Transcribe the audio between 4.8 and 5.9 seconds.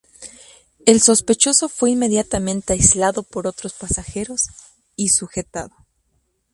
y sujetado.